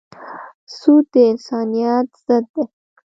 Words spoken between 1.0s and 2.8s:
د انسانیت ضد دی.